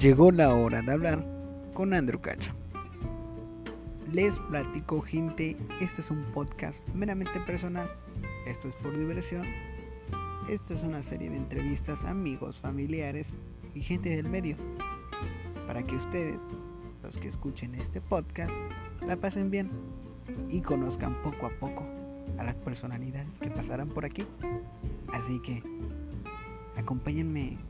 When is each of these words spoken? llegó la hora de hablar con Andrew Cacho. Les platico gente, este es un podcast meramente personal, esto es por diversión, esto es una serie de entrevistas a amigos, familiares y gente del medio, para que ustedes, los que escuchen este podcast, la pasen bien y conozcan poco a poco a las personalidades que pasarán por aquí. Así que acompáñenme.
llegó 0.00 0.30
la 0.30 0.54
hora 0.54 0.80
de 0.80 0.92
hablar 0.92 1.22
con 1.74 1.92
Andrew 1.92 2.20
Cacho. 2.22 2.52
Les 4.10 4.34
platico 4.48 5.02
gente, 5.02 5.58
este 5.78 6.00
es 6.00 6.10
un 6.10 6.24
podcast 6.32 6.82
meramente 6.94 7.38
personal, 7.40 7.86
esto 8.46 8.68
es 8.68 8.74
por 8.76 8.98
diversión, 8.98 9.42
esto 10.48 10.72
es 10.72 10.82
una 10.82 11.02
serie 11.02 11.28
de 11.28 11.36
entrevistas 11.36 12.02
a 12.02 12.10
amigos, 12.10 12.58
familiares 12.58 13.28
y 13.74 13.82
gente 13.82 14.08
del 14.08 14.26
medio, 14.26 14.56
para 15.66 15.82
que 15.82 15.96
ustedes, 15.96 16.40
los 17.02 17.18
que 17.18 17.28
escuchen 17.28 17.74
este 17.74 18.00
podcast, 18.00 18.52
la 19.06 19.16
pasen 19.16 19.50
bien 19.50 19.70
y 20.48 20.62
conozcan 20.62 21.14
poco 21.22 21.46
a 21.46 21.50
poco 21.50 21.84
a 22.38 22.44
las 22.44 22.56
personalidades 22.56 23.28
que 23.38 23.50
pasarán 23.50 23.90
por 23.90 24.06
aquí. 24.06 24.24
Así 25.12 25.40
que 25.40 25.62
acompáñenme. 26.76 27.69